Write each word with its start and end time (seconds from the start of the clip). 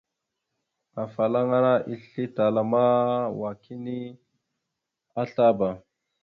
Afalaŋa 1.03 1.73
islétala 1.93 2.61
ma 2.71 2.83
wa 3.39 3.51
kini 3.63 3.97
azlaba. 5.21 5.69